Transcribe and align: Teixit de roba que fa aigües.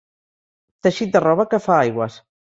Teixit 0.87 1.11
de 1.15 1.21
roba 1.25 1.45
que 1.51 1.59
fa 1.67 1.75
aigües. 1.83 2.17